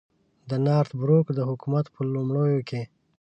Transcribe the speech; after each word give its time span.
د 0.49 0.51
نارت 0.65 0.91
بروک 1.01 1.27
د 1.33 1.39
حکومت 1.49 1.85
په 1.95 2.01
لومړیو 2.13 2.65
کې. 2.69 2.81